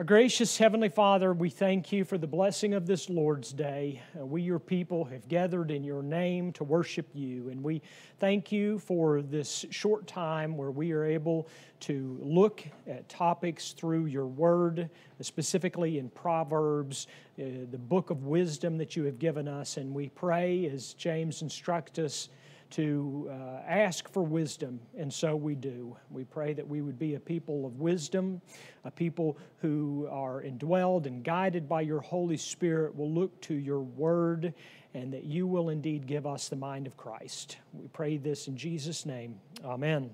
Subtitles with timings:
[0.00, 4.00] Our gracious Heavenly Father, we thank you for the blessing of this Lord's Day.
[4.18, 7.50] Uh, we, your people, have gathered in your name to worship you.
[7.50, 7.82] And we
[8.18, 11.48] thank you for this short time where we are able
[11.80, 14.88] to look at topics through your word,
[15.20, 17.06] specifically in Proverbs,
[17.38, 19.76] uh, the book of wisdom that you have given us.
[19.76, 22.30] And we pray, as James instructs us,
[22.70, 25.96] to uh, ask for wisdom, and so we do.
[26.10, 28.40] We pray that we would be a people of wisdom,
[28.84, 33.80] a people who are indwelled and guided by your Holy Spirit, will look to your
[33.80, 34.54] word,
[34.94, 37.58] and that you will indeed give us the mind of Christ.
[37.72, 39.40] We pray this in Jesus' name.
[39.64, 40.10] Amen.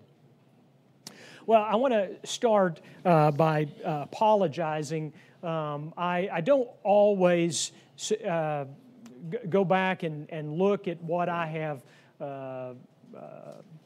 [1.46, 5.12] Well, I want to start uh, by uh, apologizing.
[5.44, 7.70] Um, I, I, don't always
[8.28, 8.64] uh,
[9.48, 11.84] go back and, and look at what I have
[12.20, 12.74] Uh,
[13.16, 13.20] uh,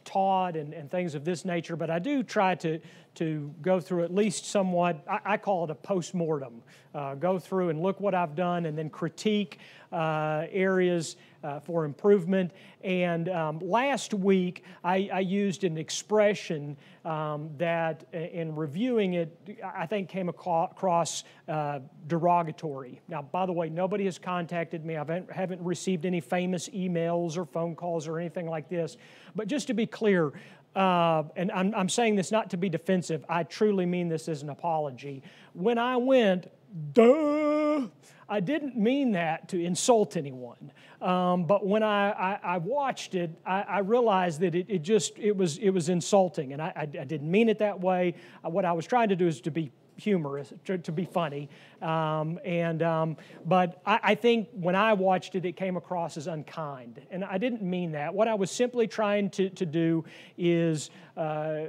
[0.04, 2.80] taught and, and things of this nature, but I do try to,
[3.16, 6.62] to go through at least somewhat, I, I call it a post mortem.
[6.92, 9.60] Uh, go through and look what I've done and then critique
[9.92, 12.50] uh, areas uh, for improvement.
[12.82, 19.86] And um, last week, I, I, used an expression um, that, in reviewing it, I
[19.86, 23.00] think came across uh, derogatory.
[23.08, 24.96] Now, by the way, nobody has contacted me.
[24.96, 28.96] I haven't received any famous emails or phone calls or anything like this.
[29.34, 30.32] But just to be clear,
[30.74, 34.42] uh, and I'm, I'm saying this not to be defensive, I truly mean this as
[34.42, 35.22] an apology.
[35.52, 36.50] When I went,
[36.92, 37.88] duh,
[38.28, 40.70] I didn't mean that to insult anyone.
[41.02, 45.18] Um, but when I, I, I watched it, I, I realized that it, it, just
[45.18, 48.14] it was it was insulting, and I, I, didn't mean it that way.
[48.44, 51.48] Uh, what I was trying to do is to be humorous, to, to be funny.
[51.82, 56.26] Um, and um, but I, I, think when I watched it, it came across as
[56.26, 58.12] unkind, and I didn't mean that.
[58.14, 60.04] What I was simply trying to, to do
[60.36, 61.66] is uh,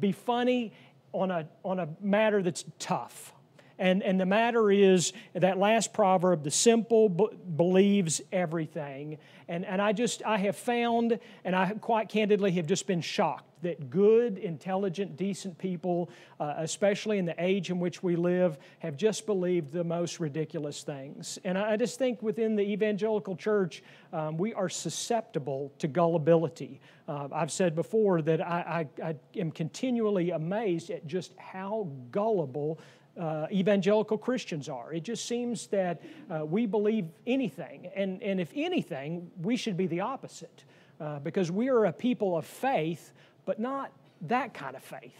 [0.00, 0.72] be funny
[1.12, 3.32] on a on a matter that's tough.
[3.78, 9.18] And, and the matter is that last proverb, the simple b- believes everything.
[9.48, 13.48] And, and I just, I have found, and I quite candidly have just been shocked
[13.62, 18.96] that good, intelligent, decent people, uh, especially in the age in which we live, have
[18.96, 21.38] just believed the most ridiculous things.
[21.44, 26.80] And I, I just think within the evangelical church, um, we are susceptible to gullibility.
[27.08, 32.78] Uh, I've said before that I, I, I am continually amazed at just how gullible
[33.18, 34.92] uh, evangelical Christians are.
[34.92, 39.86] It just seems that uh, we believe anything, and, and if anything, we should be
[39.86, 40.64] the opposite
[41.00, 43.12] uh, because we are a people of faith,
[43.44, 43.92] but not
[44.22, 45.16] that kind of faith.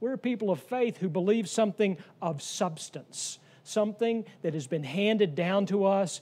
[0.00, 5.34] We're a people of faith who believe something of substance, something that has been handed
[5.34, 6.20] down to us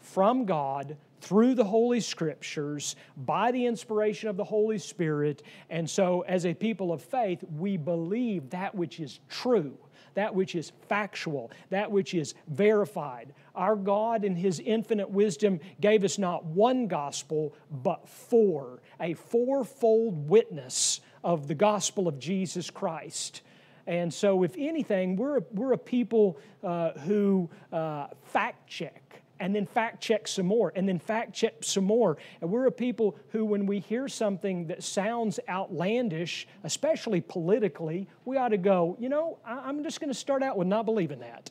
[0.00, 5.42] from God through the Holy Scriptures by the inspiration of the Holy Spirit.
[5.70, 9.78] And so, as a people of faith, we believe that which is true
[10.14, 13.32] that which is factual, that which is verified.
[13.54, 20.28] Our God, in His infinite wisdom, gave us not one gospel, but four, a fourfold
[20.28, 23.42] witness of the gospel of Jesus Christ.
[23.86, 29.03] And so, if anything, we're, we're a people uh, who uh, fact check
[29.40, 32.16] and then fact check some more, and then fact check some more.
[32.40, 38.36] And we're a people who, when we hear something that sounds outlandish, especially politically, we
[38.36, 41.50] ought to go, you know, I'm just going to start out with not believing that.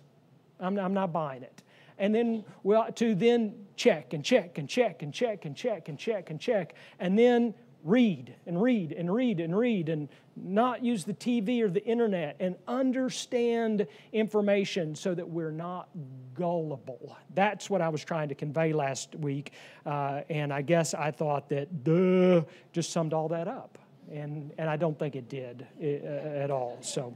[0.59, 1.61] I'm, I'm not buying it.
[1.99, 5.89] And then we ought to then check and check and check and check and check
[5.89, 10.83] and check and check, and then read and read and read and read and not
[10.83, 15.89] use the TV or the internet and understand information so that we're not
[16.33, 17.15] gullible.
[17.35, 19.51] That's what I was trying to convey last week.
[19.85, 23.77] Uh, and I guess I thought that duh just summed all that up.
[24.11, 26.77] And, and I don't think it did uh, at all.
[26.81, 27.15] So.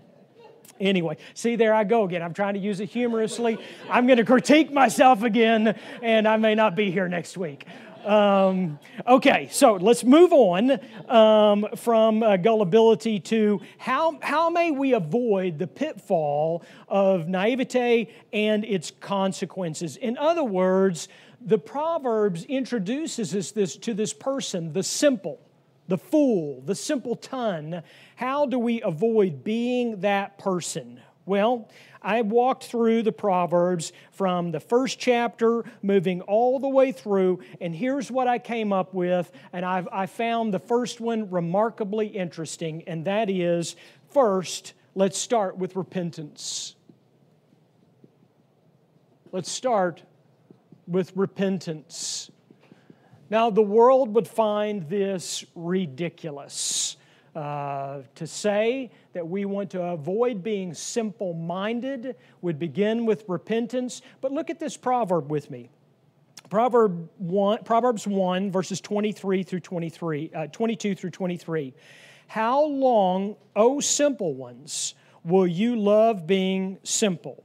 [0.80, 2.22] Anyway, see, there I go again.
[2.22, 3.58] I'm trying to use it humorously.
[3.90, 7.66] I'm going to critique myself again, and I may not be here next week.
[8.06, 14.94] Um, okay, so let's move on um, from uh, gullibility to how, how may we
[14.94, 19.98] avoid the pitfall of naivete and its consequences.
[19.98, 21.08] In other words,
[21.42, 25.40] the Proverbs introduces us this, to this person, the simple,
[25.88, 27.82] the fool, the simpleton.
[28.16, 31.02] How do we avoid being that person?
[31.28, 31.68] Well,
[32.02, 37.76] I walked through the Proverbs from the first chapter, moving all the way through, and
[37.76, 39.30] here's what I came up with.
[39.52, 43.76] And I've, I found the first one remarkably interesting, and that is
[44.10, 46.76] first, let's start with repentance.
[49.34, 50.04] Let's start
[50.88, 52.32] with repentance.
[53.30, 56.96] Now, the world would find this ridiculous.
[57.38, 64.02] Uh, to say that we want to avoid being simple minded would begin with repentance.
[64.22, 65.70] But look at this proverb with me.
[66.50, 71.76] Proverb 1, Proverbs 1, verses 23 through 23, uh, 22 through 23.
[72.26, 77.44] How long, O simple ones, will you love being simple?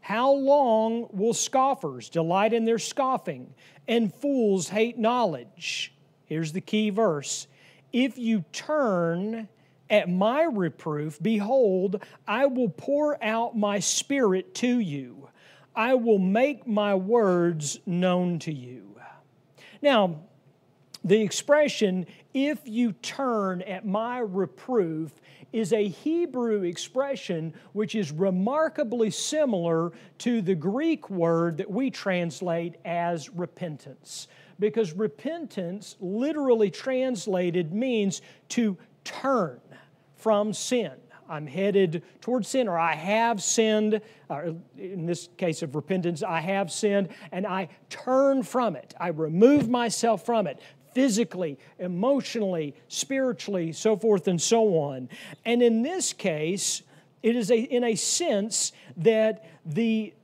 [0.00, 3.52] How long will scoffers delight in their scoffing
[3.86, 5.92] and fools hate knowledge?
[6.24, 7.46] Here's the key verse
[7.92, 9.48] if you turn
[9.90, 15.28] at my reproof, behold, I will pour out my spirit to you.
[15.74, 19.00] I will make my words known to you.
[19.80, 20.20] Now,
[21.04, 25.12] the expression, if you turn at my reproof,
[25.52, 32.74] is a Hebrew expression which is remarkably similar to the Greek word that we translate
[32.84, 34.28] as repentance
[34.58, 39.60] because repentance, literally translated, means to turn
[40.16, 40.92] from sin.
[41.28, 44.00] I'm headed towards sin, or I have sinned.
[44.78, 48.94] In this case of repentance, I have sinned, and I turn from it.
[48.98, 50.58] I remove myself from it
[50.94, 55.08] physically, emotionally, spiritually, so forth and so on.
[55.44, 56.82] And in this case,
[57.22, 60.14] it is a, in a sense that the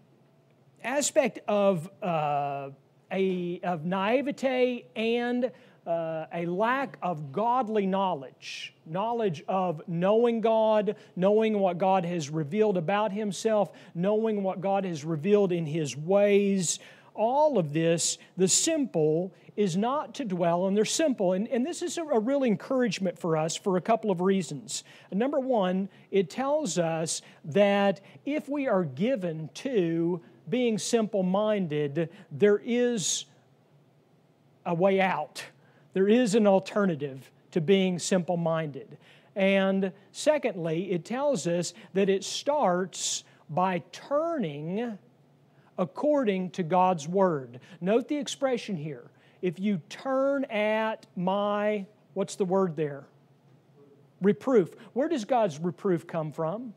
[0.82, 2.70] aspect of uh,
[3.14, 5.50] a, of naivete and
[5.86, 12.76] uh, a lack of godly knowledge knowledge of knowing God, knowing what God has revealed
[12.76, 16.78] about Himself, knowing what God has revealed in His ways.
[17.14, 21.32] All of this, the simple, is not to dwell on their simple.
[21.32, 24.84] And, and this is a, a real encouragement for us for a couple of reasons.
[25.12, 32.60] Number one, it tells us that if we are given to being simple minded, there
[32.64, 33.24] is
[34.66, 35.44] a way out.
[35.92, 38.98] There is an alternative to being simple minded.
[39.36, 44.98] And secondly, it tells us that it starts by turning
[45.78, 47.60] according to God's word.
[47.80, 49.10] Note the expression here.
[49.42, 53.04] If you turn at my, what's the word there?
[54.22, 54.74] Reproof.
[54.92, 56.74] Where does God's reproof come from?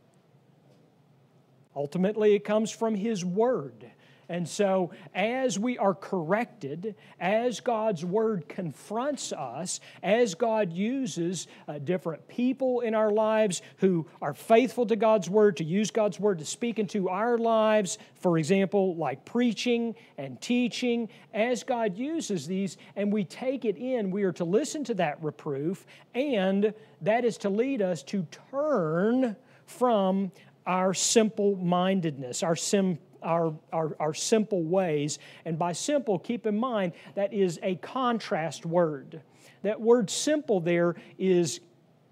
[1.78, 3.92] Ultimately, it comes from His Word.
[4.30, 11.78] And so, as we are corrected, as God's Word confronts us, as God uses uh,
[11.78, 16.40] different people in our lives who are faithful to God's Word, to use God's Word
[16.40, 22.78] to speak into our lives, for example, like preaching and teaching, as God uses these
[22.96, 25.86] and we take it in, we are to listen to that reproof,
[26.16, 29.36] and that is to lead us to turn
[29.68, 30.32] from
[30.68, 35.18] our simple mindedness, our, sim, our, our, our simple ways.
[35.46, 39.22] And by simple, keep in mind that is a contrast word.
[39.64, 41.62] That word simple there is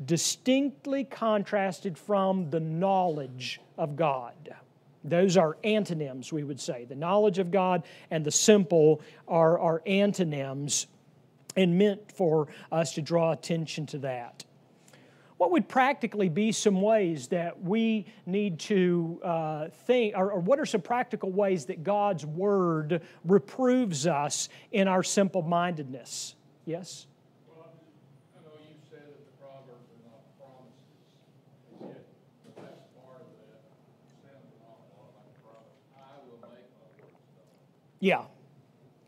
[0.04, 4.56] distinctly contrasted from the knowledge of God.
[5.04, 6.86] Those are antonyms, we would say.
[6.86, 10.88] The knowledge of God and the simple are, are antonyms
[11.56, 14.45] and meant for us to draw attention to that.
[15.46, 20.60] What would practically be some ways that we need to uh, think, or, or, what
[20.60, 26.34] are some practical ways that God's Word reproves us in our simple mindedness?
[26.66, 27.06] Yes?
[38.00, 38.24] Yeah,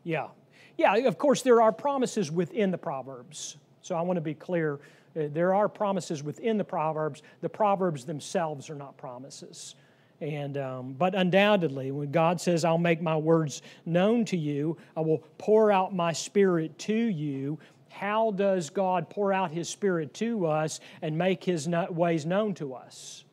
[0.04, 0.28] yeah.
[0.76, 3.56] Yeah, of course, there are promises within the Proverbs.
[3.80, 4.78] So I want to be clear
[5.26, 7.22] there are promises within the Proverbs.
[7.40, 9.74] The Proverbs themselves are not promises.
[10.20, 15.00] And, um, but undoubtedly, when God says, I'll make my words known to you, I
[15.00, 17.58] will pour out my spirit to you,
[17.88, 22.74] how does God pour out his spirit to us and make his ways known to
[22.74, 23.24] us?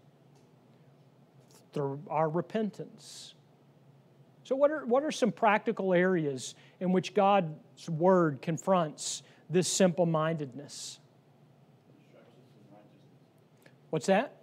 [1.74, 3.34] Through our repentance.
[4.44, 10.06] So, what are, what are some practical areas in which God's word confronts this simple
[10.06, 11.00] mindedness?
[13.90, 14.38] What's that?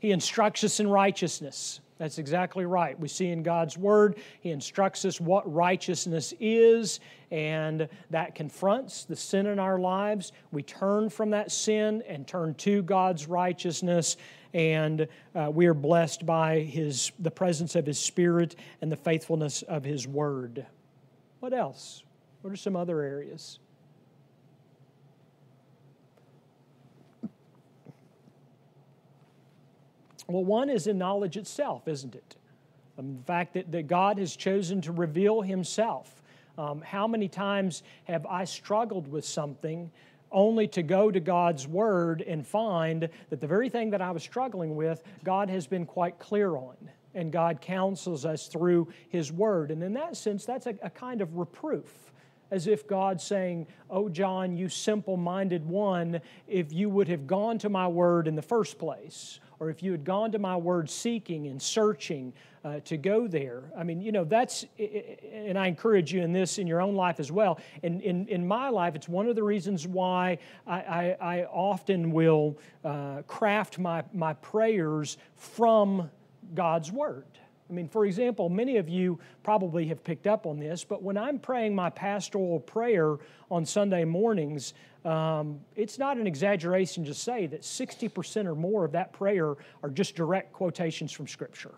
[0.00, 1.80] He instructs us in righteousness.
[1.98, 2.98] That's exactly right.
[2.98, 7.00] We see in God's Word, He instructs us what righteousness is,
[7.32, 10.32] and that confronts the sin in our lives.
[10.52, 14.16] We turn from that sin and turn to God's righteousness,
[14.54, 19.62] and uh, we are blessed by His, the presence of His Spirit and the faithfulness
[19.62, 20.64] of His Word.
[21.40, 22.04] What else?
[22.42, 23.58] What are some other areas?
[30.30, 32.36] Well, one is in knowledge itself, isn't it?
[32.98, 36.22] Um, the fact that, that God has chosen to reveal Himself.
[36.58, 39.90] Um, how many times have I struggled with something
[40.30, 44.22] only to go to God's Word and find that the very thing that I was
[44.22, 46.76] struggling with, God has been quite clear on.
[47.14, 49.70] And God counsels us through His Word.
[49.70, 52.12] And in that sense, that's a, a kind of reproof
[52.50, 57.58] as if God's saying, Oh, John, you simple minded one, if you would have gone
[57.60, 60.88] to my word in the first place, or if you had gone to my word
[60.88, 62.32] seeking and searching
[62.64, 63.62] uh, to go there.
[63.76, 64.64] I mean, you know, that's,
[65.32, 67.60] and I encourage you in this in your own life as well.
[67.82, 72.10] In, in, in my life, it's one of the reasons why I, I, I often
[72.10, 76.10] will uh, craft my, my prayers from
[76.54, 77.26] God's word.
[77.70, 81.18] I mean, for example, many of you probably have picked up on this, but when
[81.18, 83.16] I'm praying my pastoral prayer
[83.50, 84.72] on Sunday mornings,
[85.08, 89.90] um, it's not an exaggeration to say that 60% or more of that prayer are
[89.90, 91.74] just direct quotations from Scripture.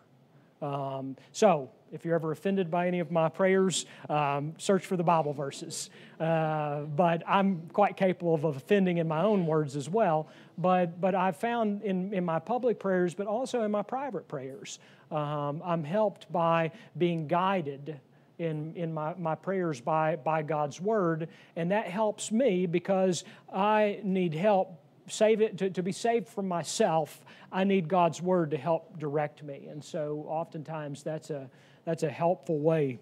[0.60, 5.02] Um, so, if you're ever offended by any of my prayers, um, search for the
[5.02, 5.90] Bible verses.
[6.18, 10.28] Uh, but I'm quite capable of offending in my own words as well.
[10.58, 14.78] But, but I've found in, in my public prayers, but also in my private prayers,
[15.10, 18.00] um, I'm helped by being guided
[18.40, 21.28] in, in my, my prayers by, by God's Word.
[21.56, 24.80] And that helps me because I need help.
[25.08, 27.20] Save it to, to be saved from myself
[27.52, 29.66] i need god's word to help direct me.
[29.68, 31.50] And so oftentimes that's a
[31.84, 33.00] that's a helpful way.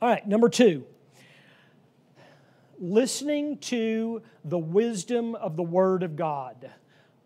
[0.00, 0.84] All right number two.
[2.80, 6.72] Listening to the wisdom of the word of god.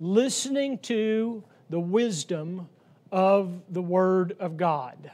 [0.01, 2.69] Listening to the wisdom
[3.11, 5.11] of the Word of God.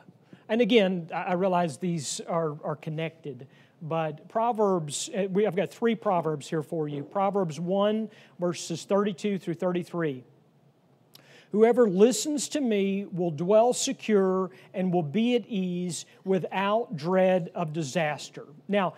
[0.49, 3.47] And again, I realize these are, are connected,
[3.81, 7.03] but Proverbs, eh, we, I've got three Proverbs here for you.
[7.03, 10.25] Proverbs 1, verses 32 through 33.
[11.53, 17.75] Whoever listens to me will dwell secure and will be at ease without dread of
[17.75, 18.47] disaster.
[18.69, 18.95] Now,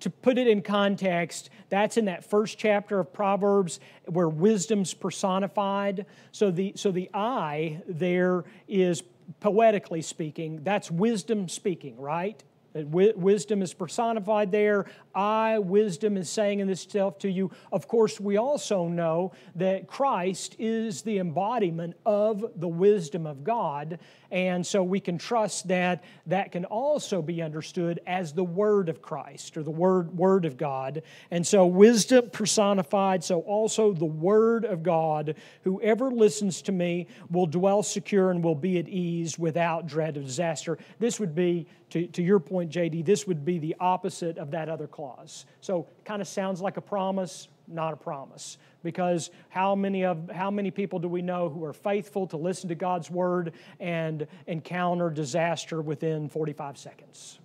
[0.00, 6.06] to put it in context, that's in that first chapter of Proverbs where wisdom's personified.
[6.32, 9.02] So the, so the I there is
[9.40, 12.42] poetically speaking, that's wisdom speaking, right?
[12.74, 14.86] Wisdom is personified there.
[15.14, 17.50] I, wisdom, is saying in this self to you.
[17.72, 23.98] Of course, we also know that Christ is the embodiment of the wisdom of God.
[24.30, 29.00] And so we can trust that that can also be understood as the Word of
[29.00, 31.02] Christ or the Word, Word of God.
[31.30, 35.36] And so wisdom personified, so also the Word of God.
[35.64, 40.24] Whoever listens to me will dwell secure and will be at ease without dread of
[40.24, 40.76] disaster.
[40.98, 44.68] This would be, to, to your point, JD, this would be the opposite of that
[44.68, 45.46] other clause.
[45.62, 50.50] So kind of sounds like a promise, not a promise because how many of how
[50.50, 55.10] many people do we know who are faithful to listen to God's word and encounter
[55.10, 57.38] disaster within 45 seconds?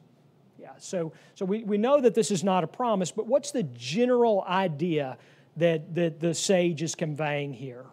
[0.59, 3.63] Yeah, so so we, we know that this is not a promise, but what's the
[3.63, 5.17] general idea
[5.57, 7.85] that, that the sage is conveying here?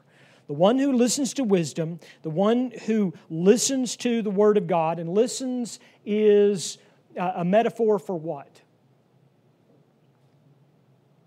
[0.46, 4.98] The one who listens to wisdom, the one who listens to the Word of God,
[4.98, 6.78] and listens is
[7.16, 8.60] uh, a metaphor for what?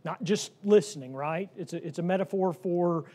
[0.03, 1.49] Not just listening, right?
[1.55, 3.05] It's a, it's a metaphor for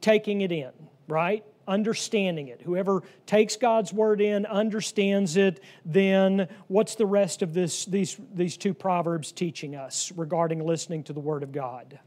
[0.00, 0.72] taking it in,
[1.06, 1.44] right?
[1.66, 2.62] Understanding it.
[2.62, 8.56] Whoever takes God's word in, understands it, then what's the rest of this, these, these
[8.56, 12.00] two proverbs teaching us regarding listening to the word of God?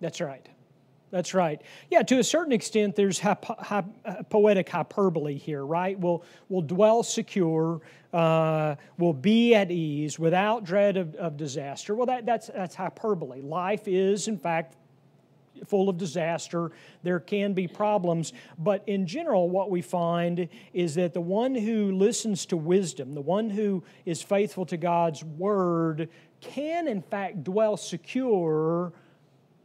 [0.00, 0.48] That's right.
[1.10, 1.60] That's right.
[1.90, 3.20] Yeah, to a certain extent, there's
[4.28, 5.98] poetic hyperbole here, right?
[5.98, 7.80] We'll, we'll dwell secure,
[8.12, 11.94] uh, we'll be at ease without dread of, of disaster.
[11.94, 13.40] Well, that, that's, that's hyperbole.
[13.40, 14.76] Life is, in fact,
[15.66, 16.72] full of disaster.
[17.02, 18.34] There can be problems.
[18.58, 23.20] But in general, what we find is that the one who listens to wisdom, the
[23.22, 28.92] one who is faithful to God's word, can, in fact, dwell secure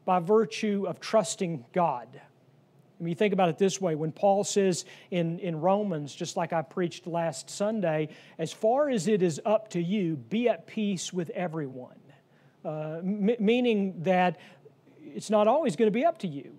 [0.06, 2.08] by virtue of trusting God.
[2.14, 6.38] I mean, you think about it this way when Paul says in, in Romans, just
[6.38, 10.68] like I preached last Sunday, as far as it is up to you, be at
[10.68, 12.00] peace with everyone.
[12.64, 14.40] Uh, m- meaning that
[15.02, 16.54] it's not always going to be up to you.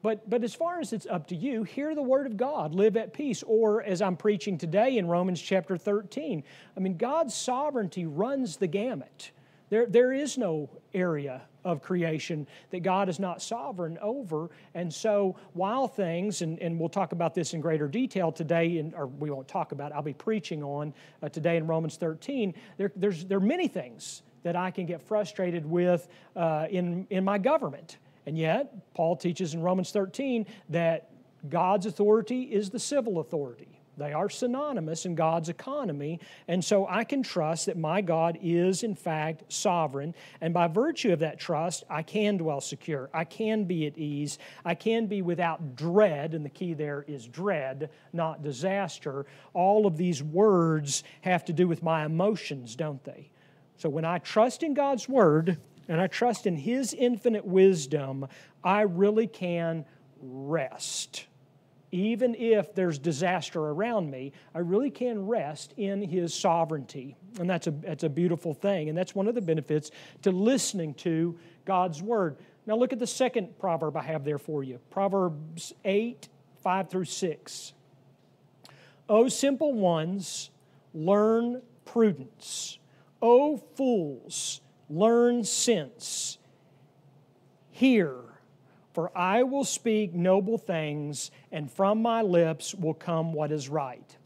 [0.00, 2.96] But, but as far as it's up to you, hear the word of God, live
[2.96, 3.42] at peace.
[3.42, 6.44] Or, as I'm preaching today in Romans chapter 13,
[6.76, 9.32] I mean, God's sovereignty runs the gamut.
[9.70, 14.50] There, there is no area of creation that God is not sovereign over.
[14.74, 18.94] And so, while things, and, and we'll talk about this in greater detail today, in,
[18.94, 22.54] or we won't talk about it, I'll be preaching on uh, today in Romans 13,
[22.78, 27.24] there, there's, there are many things that I can get frustrated with uh, in, in
[27.24, 27.98] my government.
[28.26, 31.10] And yet, Paul teaches in Romans 13 that
[31.48, 33.77] God's authority is the civil authority.
[33.98, 36.20] They are synonymous in God's economy.
[36.46, 40.14] And so I can trust that my God is, in fact, sovereign.
[40.40, 43.10] And by virtue of that trust, I can dwell secure.
[43.12, 44.38] I can be at ease.
[44.64, 46.34] I can be without dread.
[46.34, 49.26] And the key there is dread, not disaster.
[49.52, 53.30] All of these words have to do with my emotions, don't they?
[53.76, 58.28] So when I trust in God's word and I trust in His infinite wisdom,
[58.62, 59.84] I really can
[60.20, 61.26] rest
[61.90, 67.16] even if there's disaster around me, I really can rest in His sovereignty.
[67.40, 68.88] And that's a, that's a beautiful thing.
[68.88, 69.90] And that's one of the benefits
[70.22, 72.36] to listening to God's Word.
[72.66, 76.28] Now, look at the second proverb I have there for you Proverbs 8,
[76.62, 77.72] 5 through 6.
[79.08, 80.50] O simple ones,
[80.92, 82.78] learn prudence.
[83.22, 86.38] O fools, learn sense.
[87.70, 88.27] Hear
[88.92, 94.16] for I will speak noble things, and from my lips will come what is right.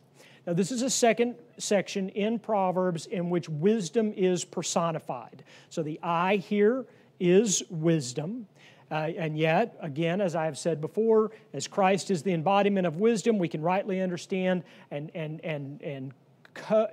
[0.46, 5.44] Now, this is a second section in Proverbs in which wisdom is personified.
[5.68, 6.84] So the I here
[7.20, 8.46] is wisdom.
[8.90, 12.96] Uh, and yet, again, as I have said before, as Christ is the embodiment of
[12.96, 16.12] wisdom, we can rightly understand and, and, and, and
[16.52, 16.86] cu-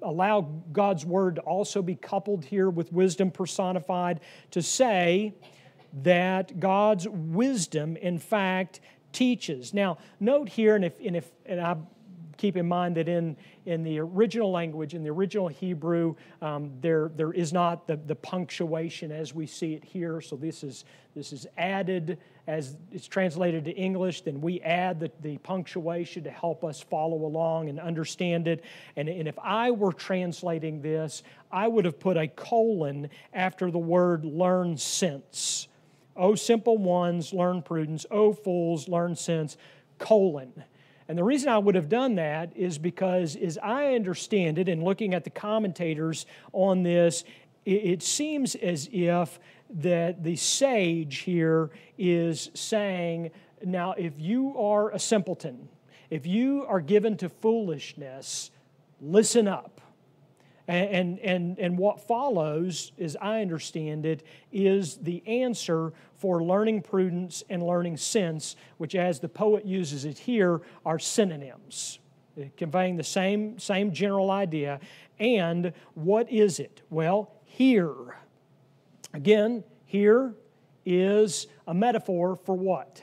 [0.00, 4.20] allow God's word to also be coupled here with wisdom personified
[4.50, 5.34] to say,
[5.92, 8.80] that God's wisdom, in fact,
[9.12, 9.74] teaches.
[9.74, 11.76] Now, note here, and if, and if and I
[12.36, 17.10] keep in mind that in, in the original language, in the original Hebrew, um, there,
[17.14, 20.20] there is not the, the punctuation as we see it here.
[20.20, 20.84] So this is,
[21.14, 22.18] this is added
[22.48, 24.22] as it's translated to English.
[24.22, 28.64] Then we add the, the punctuation to help us follow along and understand it.
[28.96, 31.22] And, and if I were translating this,
[31.52, 35.68] I would have put a colon after the word learn sense
[36.16, 38.06] O simple ones, learn prudence.
[38.10, 39.56] O fools, learn sense,
[39.98, 40.64] colon.
[41.08, 44.82] And the reason I would have done that is because, as I understand it, and
[44.82, 47.24] looking at the commentators on this,
[47.64, 49.38] it seems as if
[49.70, 53.30] that the sage here is saying,
[53.64, 55.68] now, if you are a simpleton,
[56.10, 58.50] if you are given to foolishness,
[59.00, 59.80] listen up.
[60.72, 67.44] And, and, and what follows, as I understand it, is the answer for learning prudence
[67.50, 71.98] and learning sense, which, as the poet uses it here, are synonyms,
[72.40, 74.80] eh, conveying the same, same general idea.
[75.18, 76.80] And what is it?
[76.88, 78.16] Well, here.
[79.12, 80.32] Again, here
[80.86, 83.02] is a metaphor for what?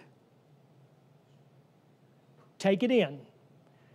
[2.57, 3.19] Take it in.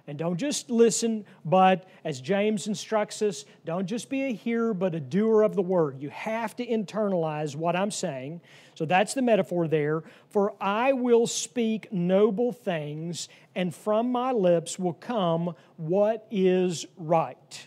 [0.07, 4.95] And don't just listen, but as James instructs us, don't just be a hearer, but
[4.95, 5.99] a doer of the word.
[5.99, 8.43] You have to internalize what I'm saying.
[8.75, 10.03] So that's the metaphor there.
[10.29, 17.67] For I will speak noble things, and from my lips will come what is right.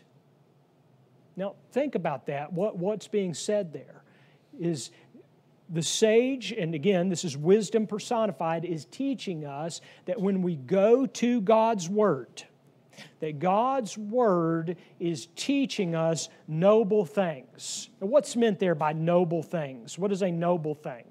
[1.36, 2.54] Now, think about that.
[2.54, 4.04] What, what's being said there
[4.60, 4.92] is
[5.70, 11.06] the sage, and again, this is wisdom personified, is teaching us that when we go
[11.06, 12.44] to God's Word,
[13.20, 17.90] that God's Word is teaching us noble things.
[18.02, 19.98] Now, what's meant there by noble things?
[19.98, 21.04] What is a noble thing?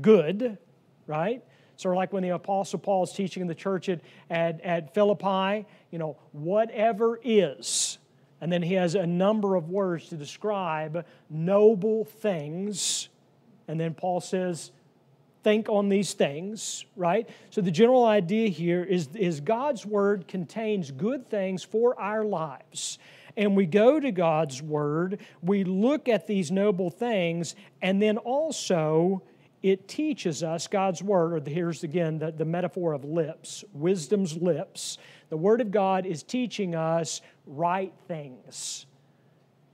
[0.00, 0.58] Good,
[1.06, 1.44] right?
[1.76, 4.94] Sort of like when the Apostle Paul is teaching in the church at, at, at
[4.94, 7.98] Philippi, you know, whatever is
[8.42, 13.08] and then he has a number of words to describe noble things.
[13.68, 14.72] And then Paul says,
[15.44, 17.28] think on these things, right?
[17.50, 22.98] So the general idea here is, is God's word contains good things for our lives.
[23.36, 29.22] And we go to God's word, we look at these noble things, and then also
[29.62, 34.98] it teaches us God's word, or here's again the, the metaphor of lips, wisdom's lips.
[35.28, 38.86] The Word of God is teaching us right things.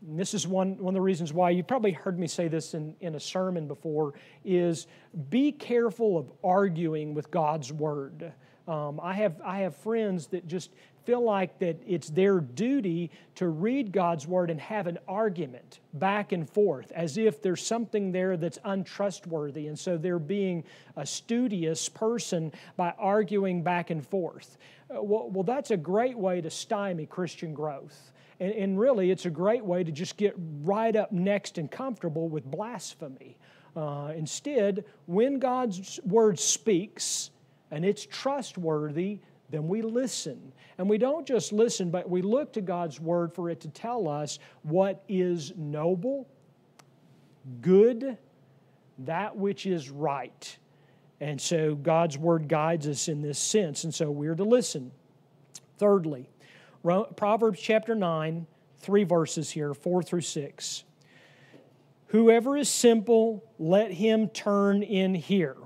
[0.07, 2.75] And this is one, one of the reasons why you've probably heard me say this
[2.75, 4.87] in, in a sermon before is
[5.31, 8.33] be careful of arguing with God's Word.
[8.69, 10.71] Um, I, have, I have friends that just
[11.05, 16.33] feel like that it's their duty to read God's word and have an argument back
[16.33, 19.69] and forth as if there's something there that's untrustworthy.
[19.69, 20.65] And so they're being
[20.97, 24.59] a studious person by arguing back and forth.
[24.95, 28.13] Uh, well, well, that's a great way to stymie Christian growth.
[28.39, 32.29] And, and, really, it's a great way to just get right up next and comfortable
[32.29, 33.39] with blasphemy.
[33.75, 37.31] Uh, instead, when God's word speaks
[37.71, 40.53] and it's trustworthy, then we listen.
[40.77, 44.09] And we don't just listen, but we look to God's word for it to tell
[44.09, 46.29] us what is noble,
[47.61, 48.17] good,
[48.99, 50.59] that which is right.
[51.21, 54.93] And so God's word guides us in this sense, and so we're to listen.
[55.79, 56.29] Thirdly,
[57.17, 58.47] Proverbs chapter 9,
[58.79, 60.85] three verses here, four through six.
[62.09, 65.57] Whoever is simple, let him turn in here.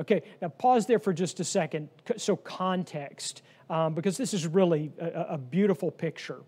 [0.00, 1.90] Okay, now pause there for just a second.
[2.16, 6.40] So, context, um, because this is really a, a beautiful picture.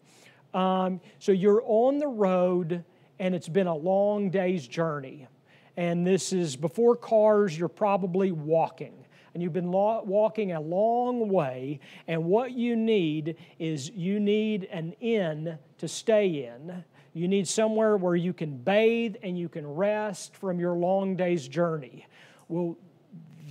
[0.54, 2.82] Um, so, you're on the road
[3.18, 5.28] and it's been a long day's journey.
[5.76, 8.94] And this is before cars, you're probably walking.
[9.34, 14.92] And you've been walking a long way, and what you need is you need an
[15.00, 16.84] inn to stay in.
[17.14, 21.48] You need somewhere where you can bathe and you can rest from your long day's
[21.48, 22.06] journey.
[22.48, 22.76] Well,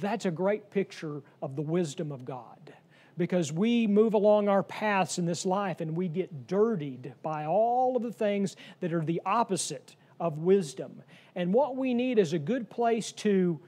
[0.02, 2.74] that's a great picture of the wisdom of God
[3.18, 7.96] because we move along our paths in this life and we get dirtied by all
[7.96, 11.02] of the things that are the opposite of wisdom.
[11.36, 13.60] And what we need is a good place to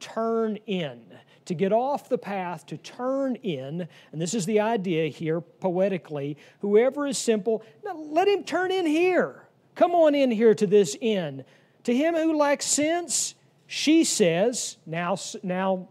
[0.00, 1.00] turn in,
[1.44, 3.88] to get off the path, to turn in.
[4.12, 9.44] And this is the idea here poetically whoever is simple, let him turn in here.
[9.74, 11.44] Come on in here to this inn.
[11.84, 13.34] To him who lacks sense,
[13.70, 15.88] she says, now, now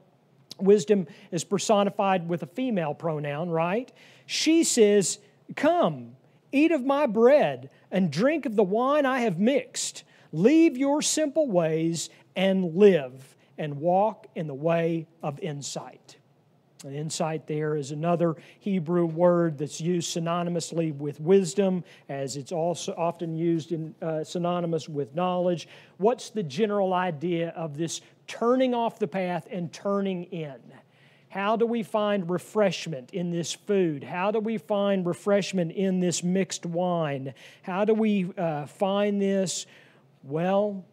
[0.59, 3.91] wisdom is personified with a female pronoun, right?
[4.25, 5.19] She says,
[5.55, 6.15] Come,
[6.51, 10.03] eat of my bread and drink of the wine I have mixed.
[10.31, 16.17] Leave your simple ways and live and walk in the way of insight.
[16.85, 23.35] Insight there is another Hebrew word that's used synonymously with wisdom, as it's also often
[23.35, 25.67] used in uh, synonymous with knowledge.
[25.97, 30.59] What's the general idea of this turning off the path and turning in?
[31.29, 34.03] How do we find refreshment in this food?
[34.03, 37.33] How do we find refreshment in this mixed wine?
[37.63, 39.65] How do we uh, find this?
[40.23, 40.85] Well,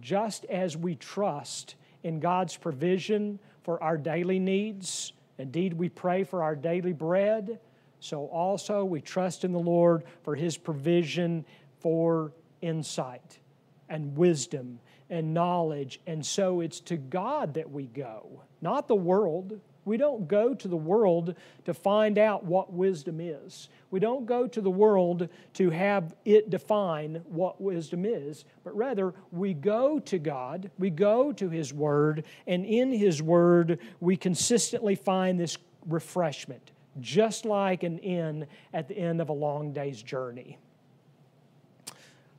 [0.00, 1.74] just as we trust
[2.04, 5.12] in God's provision for our daily needs.
[5.38, 7.58] Indeed, we pray for our daily bread.
[7.98, 11.44] So also we trust in the Lord for His provision
[11.80, 13.40] for insight
[13.88, 14.78] and wisdom
[15.10, 16.00] and knowledge.
[16.06, 19.60] And so it's to God that we go, not the world.
[19.86, 23.68] We don't go to the world to find out what wisdom is.
[23.92, 29.14] We don't go to the world to have it define what wisdom is, but rather
[29.30, 34.96] we go to God, we go to His Word, and in His Word we consistently
[34.96, 35.56] find this
[35.88, 40.58] refreshment, just like an inn at the end of a long day's journey.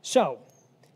[0.02, 0.40] So,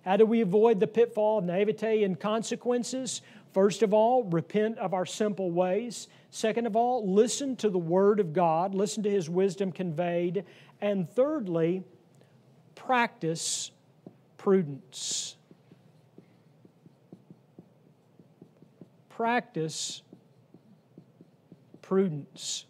[0.03, 3.21] how do we avoid the pitfall of naivete and consequences?
[3.53, 6.07] First of all, repent of our simple ways.
[6.31, 10.45] Second of all, listen to the Word of God, listen to His wisdom conveyed.
[10.79, 11.83] And thirdly,
[12.73, 13.71] practice
[14.37, 15.35] prudence.
[19.09, 20.01] Practice
[21.81, 22.65] prudence.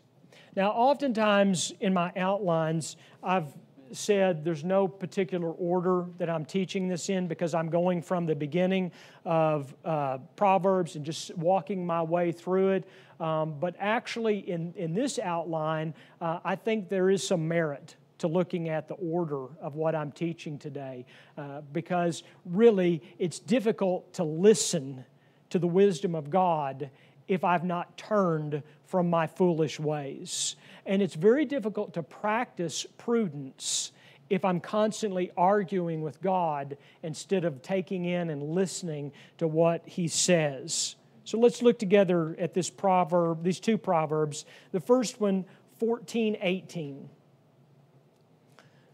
[0.55, 3.53] Now, oftentimes in my outlines, I've
[3.93, 8.35] said there's no particular order that I'm teaching this in because I'm going from the
[8.35, 8.91] beginning
[9.25, 12.87] of uh, Proverbs and just walking my way through it.
[13.19, 18.27] Um, but actually, in, in this outline, uh, I think there is some merit to
[18.27, 21.05] looking at the order of what I'm teaching today
[21.37, 25.03] uh, because really it's difficult to listen
[25.49, 26.89] to the wisdom of God
[27.27, 30.57] if I've not turned from my foolish ways.
[30.85, 33.93] And it's very difficult to practice prudence
[34.29, 40.09] if I'm constantly arguing with God instead of taking in and listening to what He
[40.09, 40.95] says.
[41.23, 44.43] So let's look together at this proverb, these two proverbs.
[44.73, 45.45] The first one,
[45.79, 47.09] 14, 18.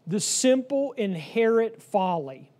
[0.05, 2.51] The simple inherit folly,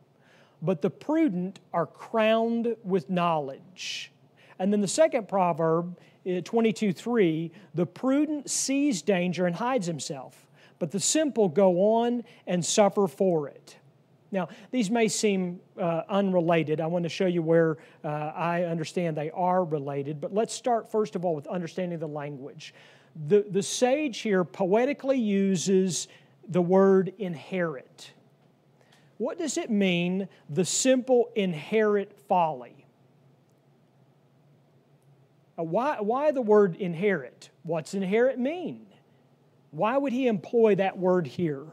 [0.62, 4.12] but the prudent are crowned with knowledge.
[4.60, 10.48] And then the second proverb, uh, 22 3, the prudent sees danger and hides himself,
[10.80, 13.78] but the simple go on and suffer for it.
[14.32, 16.82] Now, these may seem uh, unrelated.
[16.82, 20.92] I want to show you where uh, I understand they are related, but let's start
[20.92, 22.74] first of all with understanding the language.
[23.28, 26.08] The, the sage here poetically uses
[26.50, 28.12] the word inherit.
[29.18, 32.87] What does it mean, the simple inherit folly?
[35.58, 37.50] Uh, why, why the word inherit?
[37.64, 38.86] What's inherit mean?
[39.72, 41.66] Why would he employ that word here?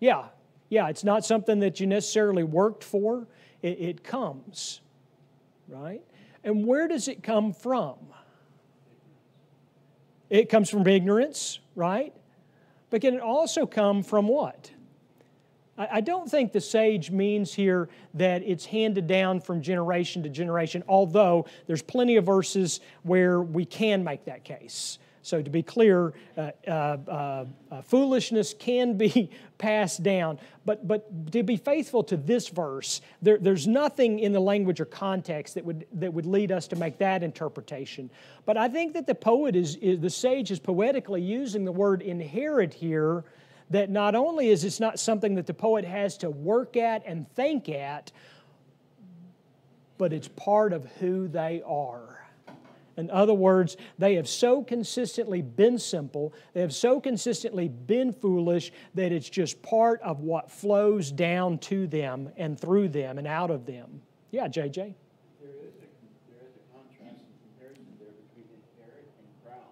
[0.00, 0.26] Yeah,
[0.68, 3.26] Yeah, it's not something that you necessarily worked for,
[3.62, 4.80] it, it comes,
[5.66, 6.02] right?
[6.44, 7.96] And where does it come from?
[10.30, 12.14] It comes from ignorance, right?
[12.90, 14.70] But can it also come from what?
[15.78, 20.82] I don't think the sage means here that it's handed down from generation to generation,
[20.88, 24.98] although there's plenty of verses where we can make that case.
[25.22, 30.38] So, to be clear, uh, uh, uh, uh, foolishness can be passed down.
[30.64, 34.86] But, but to be faithful to this verse, there, there's nothing in the language or
[34.86, 38.10] context that would, that would lead us to make that interpretation.
[38.46, 42.00] But I think that the poet is, is the sage is poetically using the word
[42.00, 43.24] inherit here.
[43.70, 47.30] That not only is this not something that the poet has to work at and
[47.34, 48.12] think at,
[49.98, 52.18] but it's part of who they are.
[52.98, 58.72] In other words, they have so consistently been simple, they have so consistently been foolish
[58.94, 63.52] that it's just part of what flows down to them and through them and out
[63.52, 64.02] of them.
[64.32, 64.74] Yeah, JJ?
[64.74, 64.94] There
[65.62, 65.86] is a,
[66.26, 69.62] there is a contrast and comparison there between inherit and crown.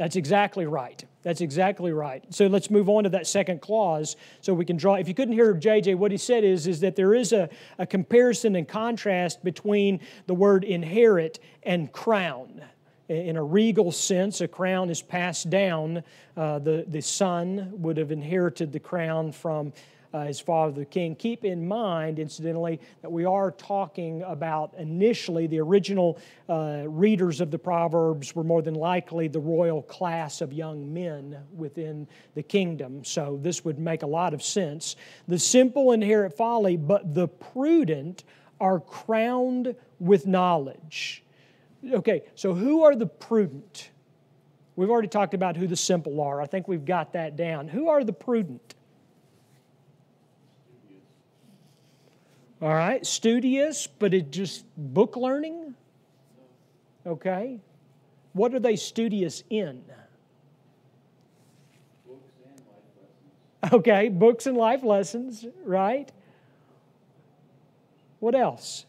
[0.00, 1.04] That's exactly right.
[1.22, 2.24] That's exactly right.
[2.30, 4.94] So let's move on to that second clause so we can draw.
[4.94, 7.86] If you couldn't hear JJ, what he said is, is that there is a, a
[7.86, 12.62] comparison and contrast between the word inherit and crown.
[13.10, 16.02] In a regal sense, a crown is passed down.
[16.34, 19.70] Uh, the, the son would have inherited the crown from
[20.12, 21.14] uh, his father, the king.
[21.14, 26.18] Keep in mind, incidentally, that we are talking about initially the original
[26.48, 31.38] uh, readers of the Proverbs were more than likely the royal class of young men
[31.54, 33.04] within the kingdom.
[33.04, 34.96] So this would make a lot of sense.
[35.28, 38.24] The simple inherit folly, but the prudent
[38.60, 41.22] are crowned with knowledge.
[41.92, 43.90] Okay, so who are the prudent?
[44.76, 46.40] We've already talked about who the simple are.
[46.40, 47.68] I think we've got that down.
[47.68, 48.74] Who are the prudent?
[52.62, 55.74] All right, studious, but it just book learning?
[57.06, 57.58] Okay.
[58.34, 59.82] What are they studious in?
[62.06, 62.84] Books and life
[63.62, 63.72] lessons.
[63.72, 66.12] Okay, books and life lessons, right?
[68.18, 68.84] What else?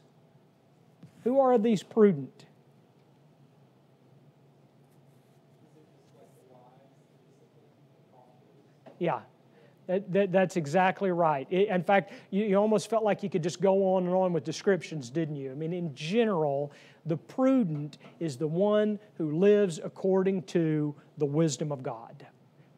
[1.24, 2.46] Who are these prudent?
[9.00, 9.22] Yeah,
[9.91, 11.45] that, that, that's exactly right.
[11.49, 14.32] It, in fact, you, you almost felt like you could just go on and on
[14.32, 15.51] with descriptions, didn't you?
[15.51, 16.71] I mean, in general,
[17.06, 22.25] the prudent is the one who lives according to the wisdom of God,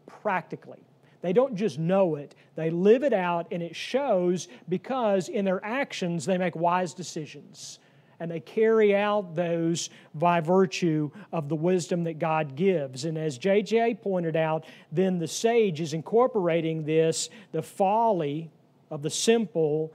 [0.08, 0.80] practically.
[1.22, 5.64] They don't just know it, they live it out, and it shows because in their
[5.64, 7.78] actions they make wise decisions
[8.20, 13.06] and they carry out those by virtue of the wisdom that God gives.
[13.06, 18.52] And as JJ pointed out, then the sage is incorporating this, the folly
[18.90, 19.94] of the simple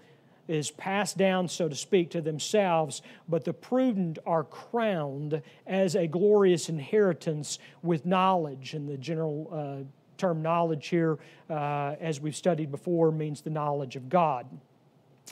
[0.48, 6.06] is passed down, so to speak, to themselves, but the prudent are crowned as a
[6.06, 8.72] glorious inheritance with knowledge.
[8.72, 9.84] And the general uh,
[10.16, 11.18] term knowledge here,
[11.50, 14.46] uh, as we've studied before, means the knowledge of God.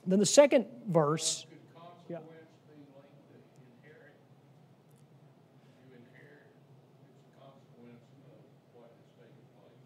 [0.07, 1.47] Then the second verse.
[1.49, 3.41] Could consequence be linked to
[3.81, 4.15] inherit?
[5.89, 6.53] You inherit,
[7.09, 8.45] it's a consequence of
[8.77, 9.81] what has taken place.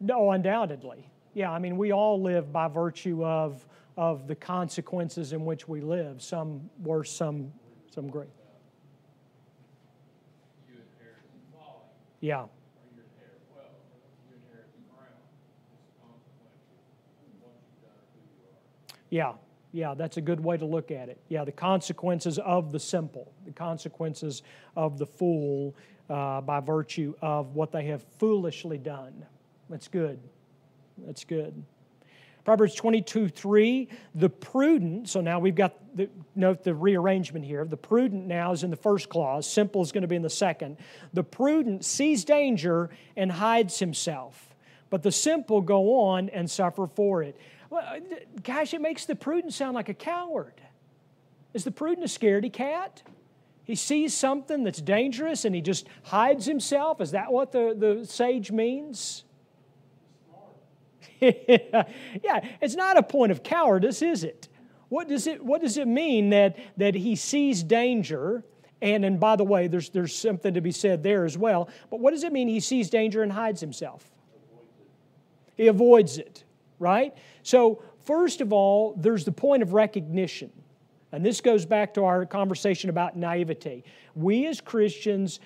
[0.00, 1.08] No, undoubtedly.
[1.34, 5.80] Yeah, I mean, we all live by virtue of, of the consequences in which we
[5.80, 7.52] live, some worse, some,
[7.90, 8.28] some great.
[12.24, 12.48] Yeah, or
[12.96, 15.12] you inherit wealth, or you inherit the crown.
[15.74, 16.56] It's a consequence
[17.20, 18.98] of what you've done or who you are.
[19.10, 19.32] yeah,
[19.72, 21.20] yeah, that's a good way to look at it.
[21.28, 24.42] Yeah, the consequences of the simple, the consequences
[24.74, 25.76] of the fool
[26.08, 29.26] uh, by virtue of what they have foolishly done.
[29.68, 30.20] That's good.
[30.98, 31.64] That's good.
[32.44, 37.64] Proverbs 22 3, the prudent, so now we've got, the, note the rearrangement here.
[37.64, 40.28] The prudent now is in the first clause, simple is going to be in the
[40.28, 40.76] second.
[41.14, 44.54] The prudent sees danger and hides himself,
[44.90, 47.38] but the simple go on and suffer for it.
[47.70, 48.00] Well, uh,
[48.42, 50.60] gosh, it makes the prudent sound like a coward.
[51.54, 53.02] Is the prudent a scaredy cat?
[53.64, 57.00] He sees something that's dangerous and he just hides himself.
[57.00, 59.24] Is that what the, the sage means?
[62.22, 64.48] yeah, it's not a point of cowardice, is it?
[64.88, 68.44] What does it, what does it mean that, that he sees danger?
[68.82, 71.68] And, and by the way, there's, there's something to be said there as well.
[71.90, 74.10] But what does it mean he sees danger and hides himself?
[75.56, 76.44] He avoids it,
[76.78, 77.14] right?
[77.42, 80.50] So, first of all, there's the point of recognition.
[81.12, 83.84] And this goes back to our conversation about naivety.
[84.16, 85.38] We as Christians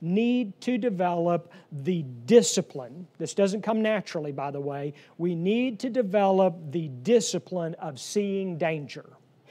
[0.00, 3.06] need to develop the discipline.
[3.18, 4.94] This doesn't come naturally, by the way.
[5.18, 9.04] We need to develop the discipline of seeing danger.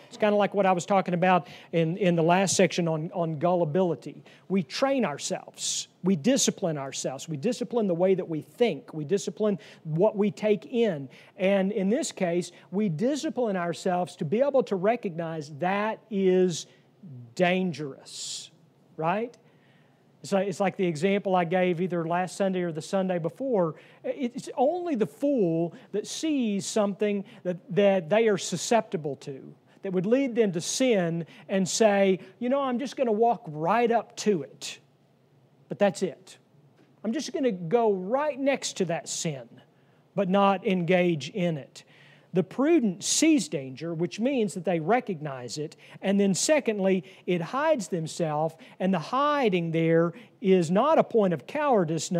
[0.10, 3.12] It's kind of like what I was talking about in, in the last section on,
[3.14, 4.24] on gullibility.
[4.48, 9.60] We train ourselves, we discipline ourselves, we discipline the way that we think, we discipline
[9.84, 11.10] what we take in.
[11.38, 16.66] And in this case, we discipline ourselves to be able to recognize that is
[17.36, 18.50] dangerous,
[18.98, 19.38] right?
[20.22, 23.76] It's like, it's like the example I gave either last Sunday or the Sunday before.
[24.04, 30.06] It's only the fool that sees something that, that they are susceptible to that would
[30.06, 34.16] lead them to sin and say, you know, I'm just going to walk right up
[34.18, 34.80] to it.
[35.70, 36.38] But that's it.
[37.04, 39.48] I'm just going to go right next to that sin,
[40.16, 41.86] but not engage in it.
[42.32, 45.76] The prudent sees danger, which means that they recognize it.
[46.02, 51.48] And then, secondly, it hides themselves, and the hiding there is not a point of
[51.48, 52.12] cowardice.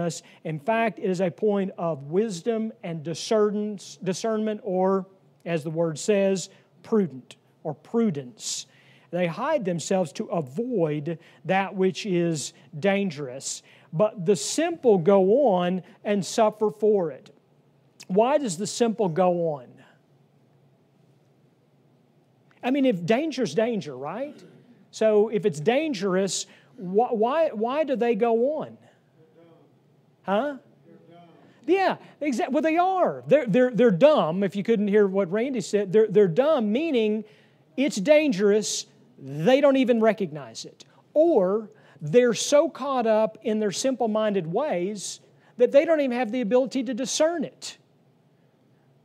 [0.44, 5.06] In fact, it is a point of wisdom and discernment, or,
[5.46, 6.50] as the word says,
[6.82, 8.66] prudent or prudence.
[9.12, 13.62] They hide themselves to avoid that which is dangerous.
[13.94, 17.30] But the simple go on and suffer for it.
[18.08, 19.68] Why does the simple go on?
[22.62, 24.36] I mean, if danger's danger, right?
[24.92, 26.46] So if it's dangerous,
[26.76, 28.78] why, why, why do they go on?
[30.24, 30.58] Huh?
[31.66, 32.54] Yeah, exactly.
[32.54, 33.24] Well, they are.
[33.28, 34.44] They're, they're, they're dumb.
[34.44, 37.24] If you couldn't hear what Randy said, they're, they're dumb, meaning
[37.78, 38.88] it's dangerous,
[39.20, 40.86] they don't even recognize it.
[41.14, 41.70] Or
[42.02, 45.20] they're so caught up in their simple minded ways
[45.58, 47.78] that they don't even have the ability to discern it.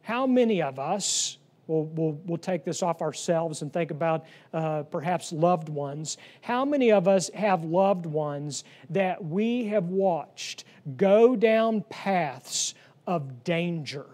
[0.03, 4.83] How many of us, we'll, we'll, we'll take this off ourselves and think about uh,
[4.85, 10.65] perhaps loved ones, how many of us have loved ones that we have watched
[10.97, 12.75] go down paths
[13.07, 14.07] of danger?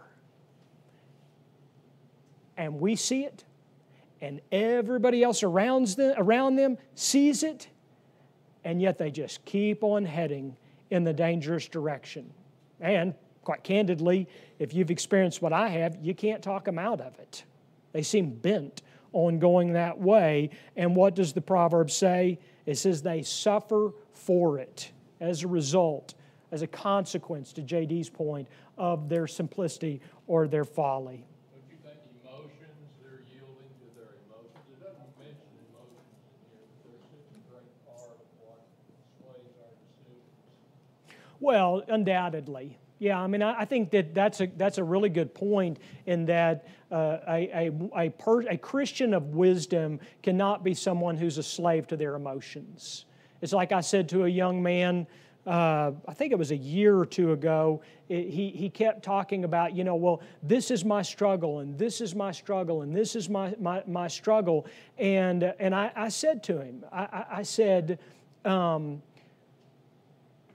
[2.57, 3.45] And we see it,
[4.21, 7.69] and everybody else around them, around them sees it,
[8.65, 10.57] and yet they just keep on heading
[10.91, 12.31] in the dangerous direction.
[12.81, 17.19] And quite candidly, if you've experienced what I have, you can't talk them out of
[17.19, 17.45] it.
[17.93, 20.51] They seem bent on going that way.
[20.77, 22.39] And what does the proverb say?
[22.67, 26.15] It says they suffer for it as a result,
[26.53, 28.49] as a consequence, to JD's point,
[28.79, 31.25] of their simplicity or their folly.
[41.41, 42.77] Well, undoubtedly.
[43.01, 46.67] Yeah, I mean, I, think that that's a, that's a really good point in that
[46.93, 51.87] uh, a, a, a, per, a Christian of wisdom cannot be someone who's a slave
[51.87, 53.07] to their emotions.
[53.41, 55.07] It's like I said to a young man,
[55.47, 59.45] uh, I think it was a year or two ago, it, he, he kept talking
[59.45, 63.17] about, you know, well, this is my struggle, and this is my struggle, and this
[63.17, 64.67] is my, my, my struggle.
[64.99, 67.99] And, and I, I said to him, I, I said,
[68.45, 69.01] um,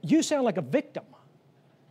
[0.04, 1.06] you sound like a victim.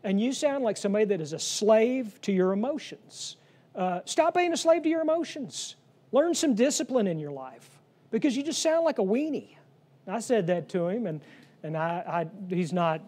[0.04, 3.36] And you sound like somebody that is a slave to your emotions.
[3.74, 5.76] Uh, stop being a slave to your emotions.
[6.12, 7.68] Learn some discipline in your life
[8.10, 9.56] because you just sound like a weenie.
[10.06, 11.22] I said that to him, and,
[11.62, 13.00] and I, I he's not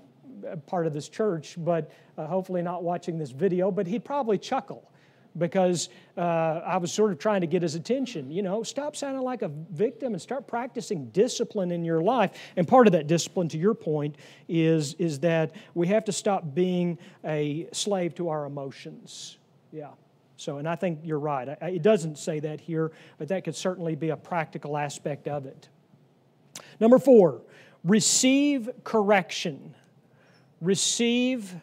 [0.67, 4.91] part of this church, but uh, hopefully not watching this video, but he'd probably chuckle
[5.39, 8.31] because uh, I was sort of trying to get his attention.
[8.31, 12.33] You know, stop sounding like a victim and start practicing discipline in your life.
[12.57, 14.17] And part of that discipline, to your point,
[14.49, 19.39] is, is that we have to stop being a slave to our emotions.
[19.73, 19.91] Yeah.
[20.37, 21.49] So, and I think you're right.
[21.63, 25.69] It doesn't say that here, but that could certainly be a practical aspect of it.
[26.79, 27.41] Number four,
[27.85, 29.75] receive correction.
[30.61, 31.55] Receive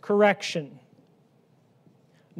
[0.00, 0.78] correction.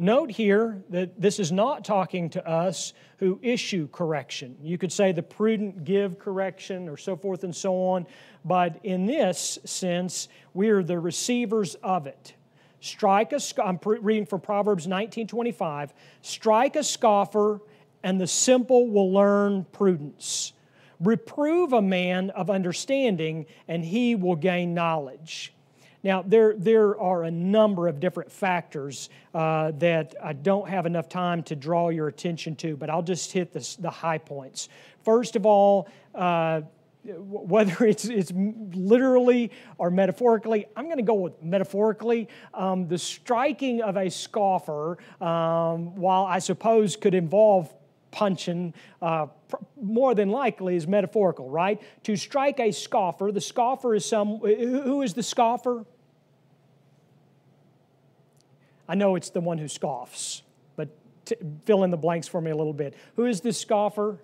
[0.01, 4.55] Note here that this is not talking to us who issue correction.
[4.61, 8.07] You could say the prudent give correction or so forth and so on,
[8.45, 12.33] but in this sense, we are the receivers of it.
[12.79, 15.89] Strike a, I'm reading from Proverbs 19:25.
[16.21, 17.59] Strike a scoffer,
[18.01, 20.53] and the simple will learn prudence.
[21.01, 25.53] Reprove a man of understanding, and he will gain knowledge.
[26.03, 31.09] Now, there, there are a number of different factors uh, that I don't have enough
[31.09, 34.69] time to draw your attention to, but I'll just hit this, the high points.
[35.03, 36.61] First of all, uh,
[37.03, 42.29] whether it's, it's literally or metaphorically, I'm going to go with metaphorically.
[42.53, 47.73] Um, the striking of a scoffer, um, while I suppose could involve
[48.11, 49.27] punching, uh,
[49.81, 51.81] more than likely is metaphorical, right?
[52.03, 55.85] To strike a scoffer, the scoffer is some, who is the scoffer?
[58.87, 60.41] I know it's the one who scoffs,
[60.75, 60.89] but
[61.25, 61.35] t-
[61.65, 62.95] fill in the blanks for me a little bit.
[63.15, 64.19] Who is this scoffer?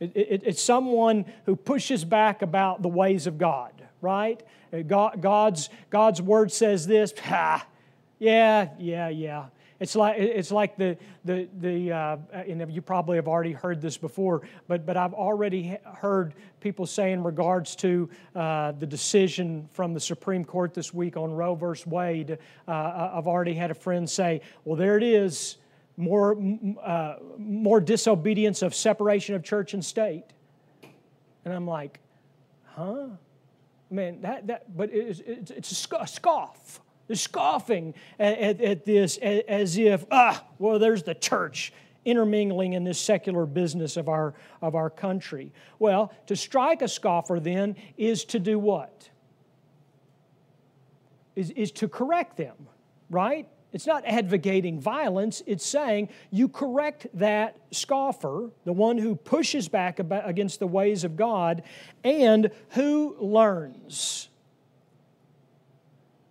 [0.00, 4.42] It, it, it's someone who pushes back about the ways of God, right?
[4.72, 7.64] Uh, God, God's, God's word says this, ha,
[8.18, 9.46] yeah, yeah, yeah.
[9.82, 13.98] It's like, it's like the, the, the uh, and you probably have already heard this
[13.98, 19.92] before, but, but I've already heard people say in regards to uh, the decision from
[19.92, 24.08] the Supreme Court this week on Roe versus Wade, uh, I've already had a friend
[24.08, 25.56] say, well, there it is,
[25.96, 26.40] more,
[26.80, 30.26] uh, more disobedience of separation of church and state.
[31.44, 31.98] And I'm like,
[32.66, 33.08] huh?
[33.90, 36.80] Man, that, that but it's, it's, it's a scoff.
[37.12, 41.70] They're scoffing at, at, at this as if, ah, well, there's the church
[42.06, 44.32] intermingling in this secular business of our,
[44.62, 45.52] of our country.
[45.78, 49.10] Well, to strike a scoffer then is to do what?
[51.36, 52.56] Is, is to correct them,
[53.10, 53.46] right?
[53.74, 59.98] It's not advocating violence, it's saying you correct that scoffer, the one who pushes back
[59.98, 61.62] against the ways of God,
[62.04, 64.30] and who learns.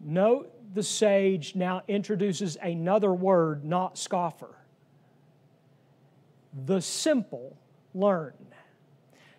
[0.04, 4.56] Note the sage now introduces another word, not scoffer.
[6.66, 7.58] The simple
[7.94, 8.34] learn.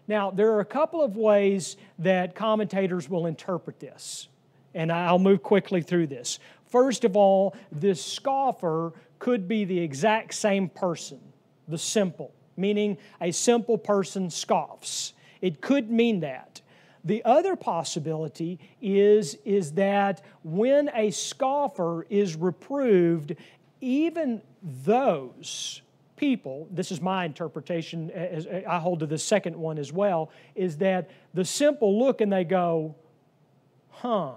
[0.08, 4.28] Now, there are a couple of ways that commentators will interpret this,
[4.74, 6.38] and I'll move quickly through this.
[6.66, 11.20] First of all, this scoffer could be the exact same person,
[11.68, 15.12] the simple, meaning a simple person scoffs.
[15.40, 16.61] It could mean that.
[17.04, 23.34] The other possibility is, is that when a scoffer is reproved,
[23.80, 25.82] even those
[26.16, 30.76] people, this is my interpretation, as I hold to the second one as well, is
[30.78, 32.94] that the simple look and they go,
[33.90, 34.32] huh,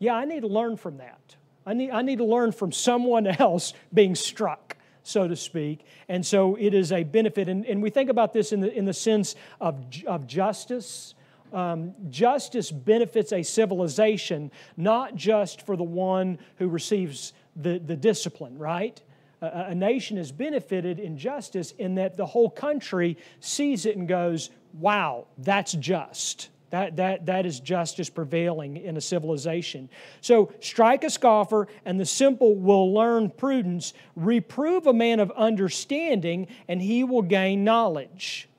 [0.00, 1.36] yeah, I need to learn from that.
[1.64, 5.86] I need, I need to learn from someone else being struck so to speak.
[6.08, 7.48] And so it is a benefit.
[7.48, 11.14] And, and we think about this in the, in the sense of, of justice
[11.52, 18.58] um, justice benefits a civilization, not just for the one who receives the, the discipline,
[18.58, 19.00] right?
[19.40, 24.08] A, a nation is benefited in justice in that the whole country sees it and
[24.08, 26.50] goes, wow, that's just.
[26.70, 29.88] That, that, that is justice prevailing in a civilization.
[30.20, 33.94] So, strike a scoffer, and the simple will learn prudence.
[34.16, 38.50] Reprove a man of understanding, and he will gain knowledge.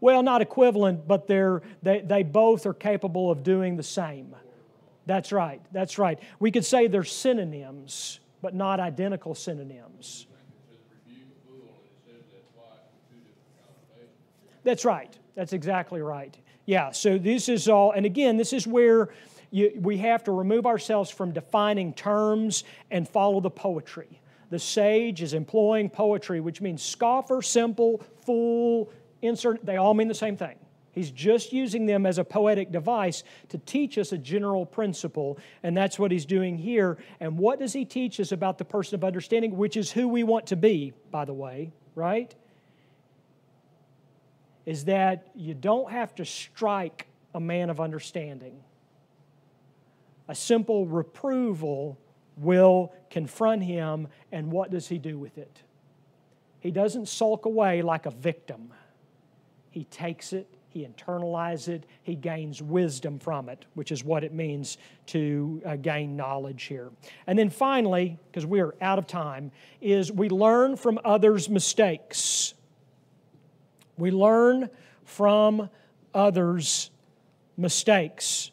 [0.00, 4.34] Well, not equivalent, but they're, they, they both are capable of doing the same.
[5.06, 5.60] That's right.
[5.72, 6.18] That's right.
[6.40, 10.26] We could say they're synonyms, but not identical synonyms.
[14.64, 15.16] That's right.
[15.34, 16.36] That's exactly right.
[16.66, 19.10] Yeah, so this is all, and again, this is where
[19.50, 24.20] you, we have to remove ourselves from defining terms and follow the poetry.
[24.48, 28.90] The sage is employing poetry, which means scoffer, simple, fool,
[29.24, 30.56] insert, they all mean the same thing.
[30.92, 35.76] He's just using them as a poetic device to teach us a general principle, and
[35.76, 36.98] that's what he's doing here.
[37.18, 40.22] And what does he teach us about the person of understanding, which is who we
[40.22, 42.32] want to be, by the way, right?
[44.66, 48.60] Is that you don't have to strike a man of understanding.
[50.28, 51.98] A simple reproval
[52.36, 55.62] will confront him, and what does he do with it?
[56.60, 58.72] He doesn't sulk away like a victim
[59.74, 64.32] he takes it, he internalizes it, he gains wisdom from it, which is what it
[64.32, 66.92] means to uh, gain knowledge here.
[67.26, 69.50] And then finally, because we are out of time,
[69.80, 72.54] is we learn from others' mistakes.
[73.98, 74.70] We learn
[75.02, 75.70] from
[76.14, 76.92] others'
[77.56, 78.52] mistakes.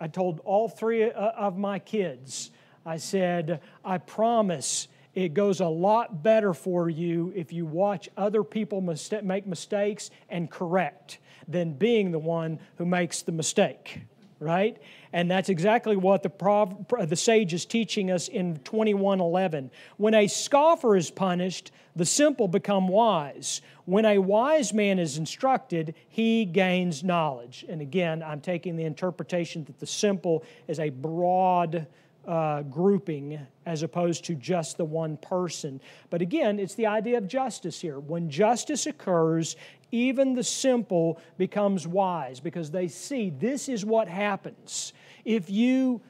[0.00, 2.50] I told all three uh, of my kids,
[2.86, 8.44] I said, I promise it goes a lot better for you if you watch other
[8.44, 8.80] people
[9.22, 14.02] make mistakes and correct than being the one who makes the mistake,
[14.38, 14.76] right?
[15.12, 19.70] And that's exactly what the, prov- the sage is teaching us in 2111.
[19.96, 23.60] When a scoffer is punished, the simple become wise.
[23.86, 27.64] When a wise man is instructed, he gains knowledge.
[27.68, 31.88] And again, I'm taking the interpretation that the simple is a broad
[32.26, 35.80] uh, grouping as opposed to just the one person.
[36.10, 37.98] But again, it's the idea of justice here.
[37.98, 39.56] When justice occurs,
[39.92, 44.92] even the simple becomes wise because they see this is what happens.
[45.24, 46.00] If you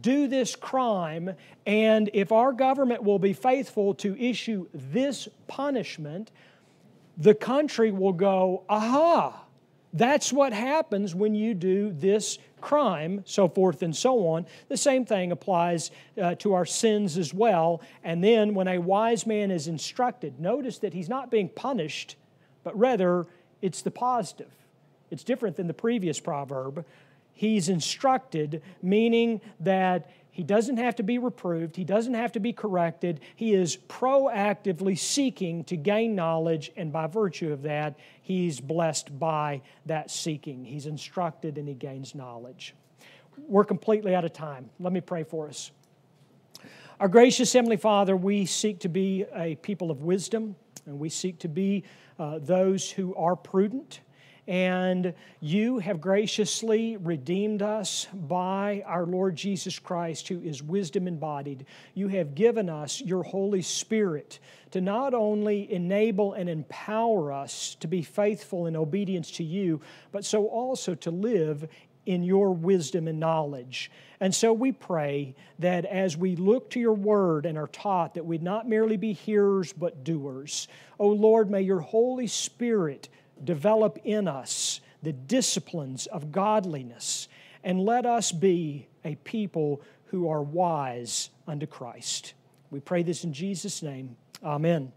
[0.00, 1.34] do this crime,
[1.66, 6.30] and if our government will be faithful to issue this punishment,
[7.18, 9.44] the country will go, aha,
[9.92, 14.46] that's what happens when you do this crime, so forth and so on.
[14.68, 15.90] The same thing applies
[16.20, 17.80] uh, to our sins as well.
[18.04, 22.16] And then when a wise man is instructed, notice that he's not being punished,
[22.62, 23.26] but rather
[23.62, 24.52] it's the positive.
[25.10, 26.84] It's different than the previous proverb.
[27.32, 32.52] He's instructed, meaning that he doesn't have to be reproved, he doesn't have to be
[32.52, 33.20] corrected.
[33.34, 39.62] He is proactively seeking to gain knowledge, and by virtue of that, he's blessed by
[39.86, 40.64] that seeking.
[40.64, 42.74] He's instructed and he gains knowledge.
[43.48, 44.70] We're completely out of time.
[44.78, 45.70] Let me pray for us.
[47.00, 50.54] Our gracious Heavenly Father, we seek to be a people of wisdom,
[50.84, 51.84] and we seek to be
[52.18, 54.00] uh, those who are prudent
[54.50, 61.66] and you have graciously redeemed us by our Lord Jesus Christ, who is wisdom embodied.
[61.94, 64.40] You have given us your Holy Spirit
[64.72, 70.24] to not only enable and empower us to be faithful in obedience to you, but
[70.24, 71.68] so also to live
[72.04, 73.88] in your wisdom and knowledge.
[74.18, 78.26] And so we pray that as we look to your word and are taught that
[78.26, 80.66] we'd not merely be hearers but doers.
[80.98, 83.08] O oh Lord, may your Holy Spirit
[83.44, 87.28] develop in us the disciplines of godliness,
[87.64, 92.34] and let us be a people who are wise unto Christ.
[92.70, 94.16] We pray this in Jesus' name.
[94.42, 94.92] Amen.